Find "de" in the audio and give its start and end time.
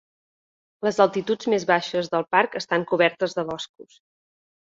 3.41-3.45